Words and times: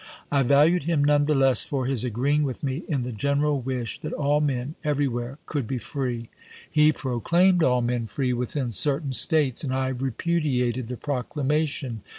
I 0.31 0.41
valued 0.41 0.85
him 0.85 1.03
none 1.03 1.25
the 1.25 1.35
less 1.35 1.63
for 1.63 1.85
his 1.85 2.03
agreeing 2.03 2.41
with 2.41 2.63
me 2.63 2.81
in 2.87 3.03
the 3.03 3.11
general 3.11 3.61
wish 3.61 3.99
that 3.99 4.13
all 4.13 4.41
men 4.41 4.73
every 4.83 5.07
where 5.07 5.37
could 5.45 5.67
be 5.67 5.77
free. 5.77 6.31
He 6.67 6.91
proclaimed 6.91 7.61
all 7.61 7.83
men 7.83 8.07
free 8.07 8.33
within 8.33 8.69
certain 8.69 9.13
States, 9.13 9.63
and 9.63 9.71
I 9.71 9.89
repudiated 9.89 10.87
the 10.87 10.97
proclamation. 10.97 12.01